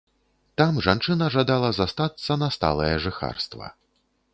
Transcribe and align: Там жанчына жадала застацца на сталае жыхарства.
Там 0.61 0.79
жанчына 0.85 1.27
жадала 1.37 1.71
застацца 1.83 2.41
на 2.45 2.51
сталае 2.59 2.93
жыхарства. 3.09 3.75